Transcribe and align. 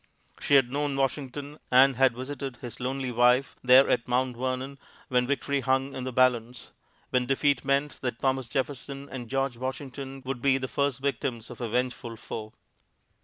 She 0.39 0.55
had 0.55 0.71
known 0.71 0.95
Washington, 0.95 1.59
and 1.71 1.95
had 1.95 2.15
visited 2.15 2.55
his 2.57 2.79
lonely 2.79 3.11
wife 3.11 3.55
there 3.63 3.87
at 3.87 4.07
Mount 4.07 4.35
Vernon 4.35 4.79
when 5.09 5.27
victory 5.27 5.61
hung 5.61 5.93
in 5.93 6.05
the 6.05 6.11
balance; 6.11 6.71
when 7.11 7.27
defeat 7.27 7.63
meant 7.63 7.99
that 8.01 8.17
Thomas 8.17 8.47
Jefferson 8.47 9.07
and 9.11 9.29
George 9.29 9.57
Washington 9.57 10.23
would 10.25 10.41
be 10.41 10.57
the 10.57 10.67
first 10.67 11.01
victims 11.01 11.51
of 11.51 11.61
a 11.61 11.69
vengeful 11.69 12.15
foe. 12.15 12.51